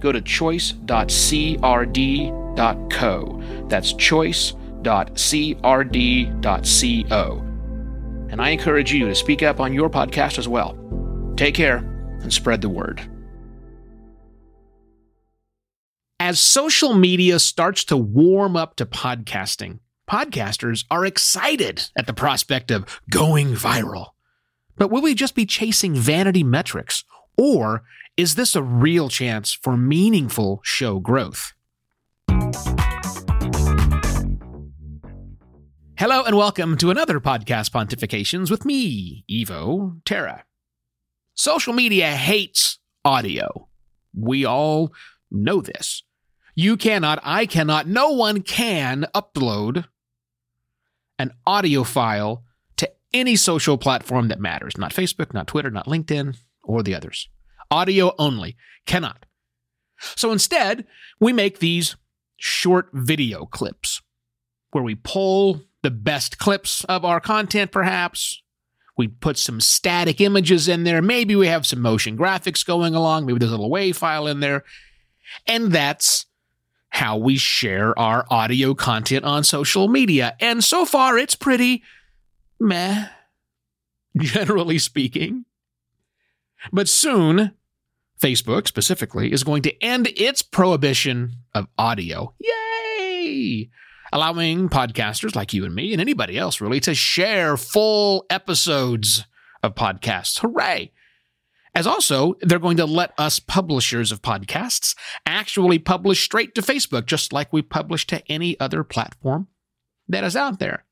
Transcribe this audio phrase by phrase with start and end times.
[0.00, 0.84] go to choice.crd.co.
[3.68, 4.64] That's choice.crd.co.
[8.30, 10.76] And I encourage you to speak up on your podcast as well.
[11.36, 11.78] Take care
[12.20, 13.00] and spread the word.
[16.20, 19.78] As social media starts to warm up to podcasting,
[20.10, 24.08] podcasters are excited at the prospect of going viral.
[24.76, 27.04] But will we just be chasing vanity metrics?
[27.38, 27.84] Or
[28.16, 31.52] is this a real chance for meaningful show growth?
[35.96, 40.44] Hello and welcome to another podcast pontifications with me, Evo Terra.
[41.34, 43.68] Social media hates audio.
[44.12, 44.92] We all
[45.30, 46.02] know this.
[46.56, 49.84] You cannot, I cannot, no one can upload
[51.20, 52.42] an audio file
[52.78, 54.76] to any social platform that matters.
[54.76, 56.36] Not Facebook, not Twitter, not LinkedIn,
[56.68, 57.28] or the others.
[57.70, 58.56] Audio only.
[58.86, 59.26] Cannot.
[60.16, 60.86] So instead,
[61.18, 61.96] we make these
[62.36, 64.00] short video clips
[64.70, 68.42] where we pull the best clips of our content, perhaps.
[68.96, 71.00] We put some static images in there.
[71.00, 73.26] Maybe we have some motion graphics going along.
[73.26, 74.64] Maybe there's a little WAV file in there.
[75.46, 76.26] And that's
[76.90, 80.36] how we share our audio content on social media.
[80.40, 81.82] And so far, it's pretty
[82.58, 83.08] meh,
[84.16, 85.44] generally speaking.
[86.72, 87.52] But soon,
[88.20, 92.34] Facebook specifically is going to end its prohibition of audio.
[92.40, 93.70] Yay!
[94.12, 99.24] Allowing podcasters like you and me and anybody else really to share full episodes
[99.62, 100.40] of podcasts.
[100.40, 100.92] Hooray!
[101.74, 107.06] As also, they're going to let us publishers of podcasts actually publish straight to Facebook,
[107.06, 109.46] just like we publish to any other platform
[110.08, 110.84] that is out there.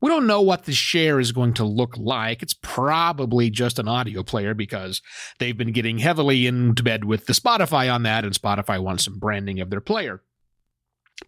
[0.00, 2.42] We don't know what the share is going to look like.
[2.42, 5.02] It's probably just an audio player because
[5.38, 9.18] they've been getting heavily into bed with the Spotify on that, and Spotify wants some
[9.18, 10.22] branding of their player.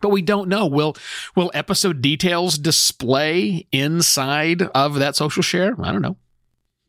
[0.01, 0.67] But we don't know.
[0.67, 0.97] Will
[1.35, 5.75] will episode details display inside of that social share?
[5.83, 6.17] I don't know.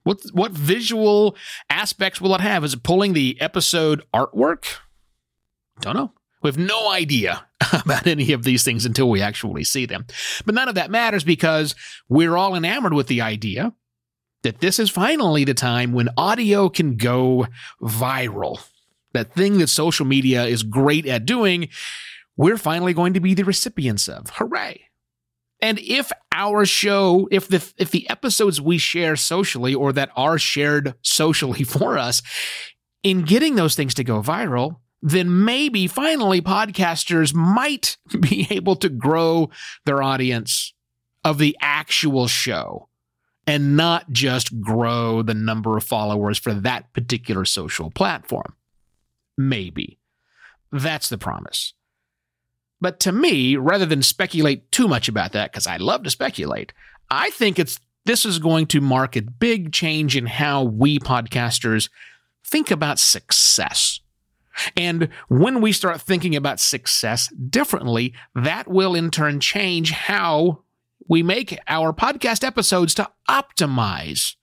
[0.03, 1.35] What what visual
[1.69, 2.63] aspects will it have?
[2.63, 4.65] Is it pulling the episode artwork?
[5.79, 6.13] Don't know.
[6.43, 7.47] We have no idea
[7.85, 10.05] about any of these things until we actually see them.
[10.45, 11.75] But none of that matters because
[12.09, 13.73] we're all enamored with the idea
[14.43, 17.47] that this is finally the time when audio can go
[17.81, 18.63] viral.
[19.13, 21.69] That thing that social media is great at doing,
[22.37, 24.29] we're finally going to be the recipients of.
[24.31, 24.81] Hooray.
[25.61, 30.39] And if our show, if the if the episodes we share socially or that are
[30.39, 32.21] shared socially for us,
[33.03, 38.89] in getting those things to go viral, then maybe finally podcasters might be able to
[38.89, 39.49] grow
[39.85, 40.73] their audience
[41.23, 42.87] of the actual show
[43.47, 48.55] and not just grow the number of followers for that particular social platform.
[49.37, 49.99] Maybe.
[50.71, 51.73] That's the promise.
[52.79, 56.73] But to me, rather than speculate too much about that, because I love to speculate,
[57.09, 61.89] I think it's this is going to mark a big change in how we podcasters
[62.43, 64.00] think about success.
[64.75, 70.63] And when we start thinking about success differently, that will in turn change how
[71.07, 74.35] we make our podcast episodes to optimize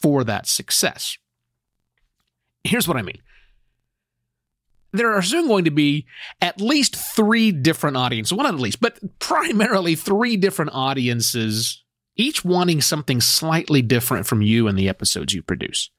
[0.00, 1.18] for that success.
[2.62, 3.18] Here's what I mean
[4.94, 6.06] there are soon going to be
[6.40, 11.82] at least three different audiences, not at least, but primarily three different audiences,
[12.16, 15.90] each wanting something slightly different from you and the episodes you produce.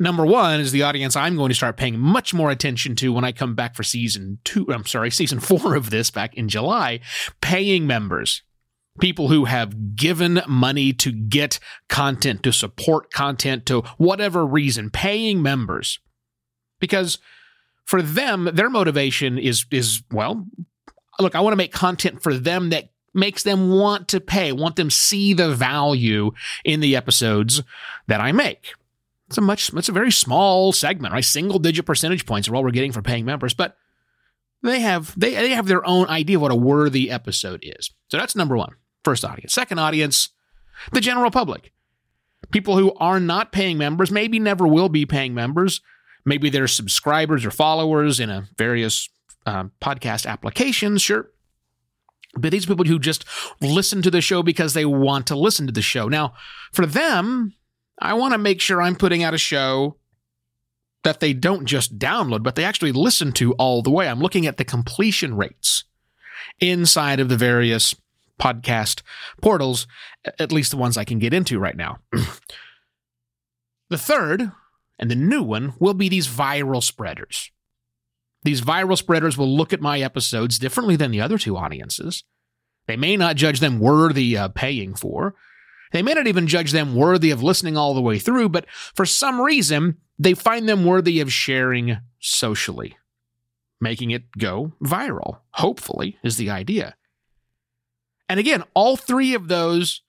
[0.00, 3.24] Number one is the audience I'm going to start paying much more attention to when
[3.24, 4.66] I come back for season two.
[4.72, 7.00] I'm sorry, season four of this back in July.
[7.40, 8.42] Paying members,
[9.00, 11.58] people who have given money to get
[11.88, 15.98] content, to support content, to whatever reason, paying members.
[16.80, 17.18] Because
[17.84, 20.46] for them, their motivation is, is, well,
[21.18, 24.76] look, I want to make content for them that makes them want to pay, want
[24.76, 26.30] them see the value
[26.64, 27.62] in the episodes
[28.06, 28.74] that I make.
[29.28, 31.24] It's a much, it's a very small segment, right?
[31.24, 33.76] Single digit percentage points are all we're getting for paying members, but
[34.62, 37.90] they have, they, they have their own idea of what a worthy episode is.
[38.08, 39.52] So that's number one, first audience.
[39.52, 40.30] Second audience,
[40.92, 41.72] the general public.
[42.50, 45.82] People who are not paying members, maybe never will be paying members.
[46.24, 49.08] Maybe they're subscribers or followers in a various
[49.44, 51.30] um, podcast applications, sure.
[52.34, 53.24] But these people who just
[53.60, 56.08] listen to the show because they want to listen to the show.
[56.08, 56.34] Now,
[56.72, 57.54] for them,
[58.00, 59.96] I want to make sure I'm putting out a show
[61.04, 64.08] that they don't just download, but they actually listen to all the way.
[64.08, 65.84] I'm looking at the completion rates
[66.60, 67.94] inside of the various
[68.40, 69.02] podcast
[69.40, 69.86] portals,
[70.38, 71.98] at least the ones I can get into right now.
[73.90, 74.52] the third,
[74.98, 77.50] and the new one, will be these viral spreaders.
[78.42, 82.24] These viral spreaders will look at my episodes differently than the other two audiences.
[82.86, 85.34] They may not judge them worthy of paying for.
[85.92, 89.06] They may not even judge them worthy of listening all the way through, but for
[89.06, 92.96] some reason, they find them worthy of sharing socially,
[93.80, 96.94] making it go viral, hopefully, is the idea.
[98.28, 100.02] And again, all three of those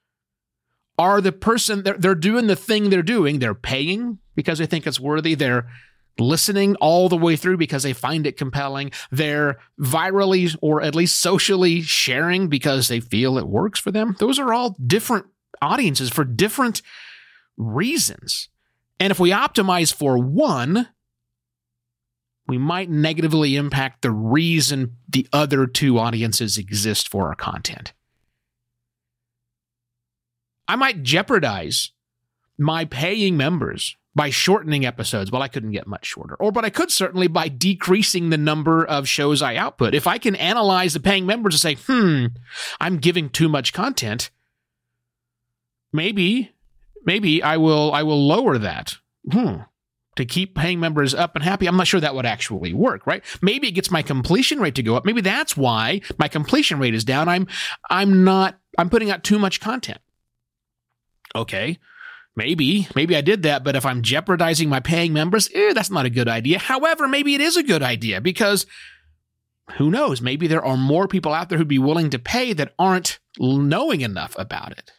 [0.98, 3.40] are the person, they're, they're doing the thing they're doing.
[3.40, 5.34] They're paying because they think it's worthy.
[5.36, 5.70] They're
[6.20, 8.92] listening all the way through because they find it compelling.
[9.10, 14.18] They're virally or at least socially sharing because they feel it works for them.
[14.20, 15.28] Those are all different
[15.62, 16.82] audiences for different
[17.58, 18.50] reasons.
[19.00, 20.90] And if we optimize for one,
[22.48, 27.94] we might negatively impact the reason the other two audiences exist for our content.
[30.68, 31.92] I might jeopardize
[32.58, 35.32] my paying members by shortening episodes.
[35.32, 36.36] Well, I couldn't get much shorter.
[36.36, 39.94] Or, but I could certainly by decreasing the number of shows I output.
[39.94, 42.26] If I can analyze the paying members and say, hmm,
[42.82, 44.30] I'm giving too much content,
[45.92, 46.52] maybe,
[47.06, 48.96] maybe I will, I will lower that.
[49.32, 49.62] Hmm.
[50.16, 53.24] To keep paying members up and happy, I'm not sure that would actually work, right?
[53.42, 55.06] Maybe it gets my completion rate to go up.
[55.06, 57.30] Maybe that's why my completion rate is down.
[57.30, 57.48] I'm,
[57.90, 60.02] I'm not, I'm putting out too much content.
[61.34, 61.78] Okay.
[62.36, 66.06] Maybe, maybe I did that, but if I'm jeopardizing my paying members, eh, that's not
[66.06, 66.60] a good idea.
[66.60, 68.66] However, maybe it is a good idea because
[69.78, 70.22] who knows?
[70.22, 74.02] Maybe there are more people out there who'd be willing to pay that aren't knowing
[74.02, 74.92] enough about it.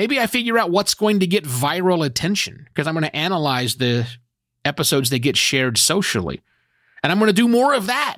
[0.00, 3.74] Maybe I figure out what's going to get viral attention because I'm going to analyze
[3.74, 4.08] the
[4.64, 6.40] episodes that get shared socially.
[7.02, 8.16] And I'm going to do more of that.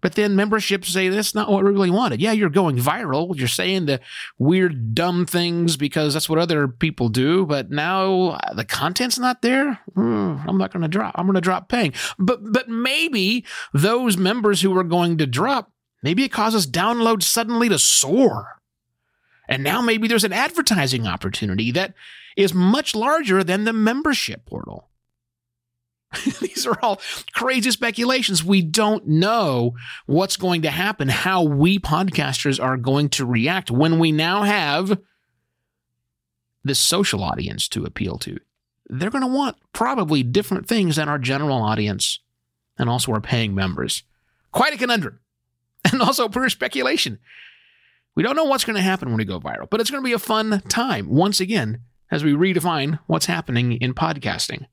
[0.00, 2.20] But then memberships say that's not what we really wanted.
[2.20, 3.38] Yeah, you're going viral.
[3.38, 4.00] You're saying the
[4.36, 7.46] weird, dumb things because that's what other people do.
[7.46, 9.78] But now uh, the content's not there.
[9.94, 11.14] Mm, I'm not going to drop.
[11.16, 11.94] I'm going to drop paying.
[12.18, 15.70] But but maybe those members who are going to drop,
[16.02, 18.57] maybe it causes downloads suddenly to soar.
[19.48, 21.94] And now maybe there's an advertising opportunity that
[22.36, 24.88] is much larger than the membership portal.
[26.40, 27.00] These are all
[27.32, 28.44] crazy speculations.
[28.44, 29.74] We don't know
[30.06, 34.98] what's going to happen, how we podcasters are going to react when we now have
[36.64, 38.38] this social audience to appeal to.
[38.88, 42.20] They're going to want probably different things than our general audience
[42.78, 44.02] and also our paying members.
[44.52, 45.20] Quite a conundrum.
[45.90, 47.18] And also pure speculation.
[48.18, 50.04] We don't know what's going to happen when we go viral, but it's going to
[50.04, 54.66] be a fun time once again as we redefine what's happening in podcasting.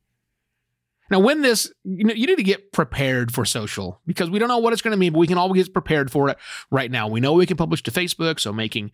[1.12, 4.48] Now, when this, you know, you need to get prepared for social because we don't
[4.48, 6.40] know what it's going to mean, but we can always get prepared for it
[6.72, 7.08] right now.
[7.08, 8.90] We know we can publish to Facebook, so making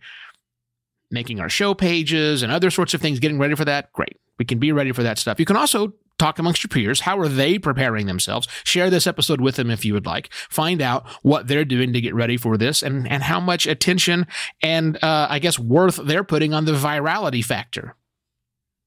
[1.10, 4.18] making our show pages and other sorts of things, getting ready for that, great.
[4.38, 5.40] We can be ready for that stuff.
[5.40, 7.00] You can also talk amongst your peers.
[7.00, 8.48] How are they preparing themselves?
[8.64, 10.32] Share this episode with them if you would like.
[10.32, 14.26] Find out what they're doing to get ready for this and, and how much attention
[14.62, 17.96] and, uh, I guess, worth they're putting on the virality factor.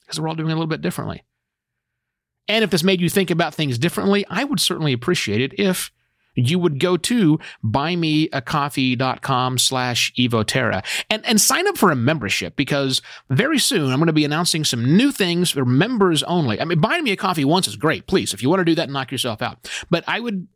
[0.02, 1.24] Because we're all doing a little bit differently.
[2.48, 5.92] And if this made you think about things differently, I would certainly appreciate it if
[6.36, 13.02] you would go to buymeacoffee.com slash evoterra and, and sign up for a membership because
[13.30, 16.60] very soon I'm going to be announcing some new things for members only.
[16.60, 18.08] I mean, buying me a coffee once is great.
[18.08, 19.70] Please, if you want to do that, knock yourself out.
[19.90, 20.48] But I would,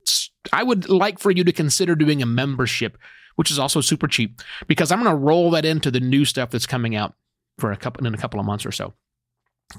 [0.52, 2.98] I would like for you to consider doing a membership,
[3.36, 6.50] which is also super cheap because I'm going to roll that into the new stuff
[6.50, 7.16] that's coming out
[7.58, 8.94] for a couple, in a couple of months or so.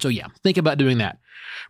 [0.00, 1.18] So, yeah, think about doing that.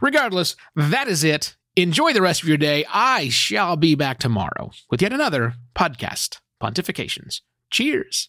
[0.00, 1.56] Regardless, that is it.
[1.80, 2.84] Enjoy the rest of your day.
[2.92, 7.40] I shall be back tomorrow with yet another podcast, Pontifications.
[7.70, 8.28] Cheers.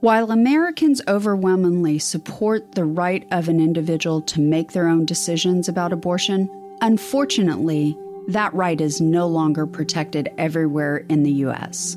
[0.00, 5.94] While Americans overwhelmingly support the right of an individual to make their own decisions about
[5.94, 6.50] abortion,
[6.82, 7.96] unfortunately,
[8.28, 11.96] that right is no longer protected everywhere in the U.S.